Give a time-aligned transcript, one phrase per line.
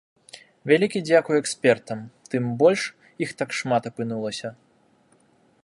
[0.69, 1.99] Вялікі дзякуй экспертам,
[2.33, 2.81] тым больш
[3.27, 4.49] іх так шмат апынулася.